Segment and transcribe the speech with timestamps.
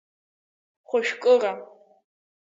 [0.93, 1.53] Хәажәкыра.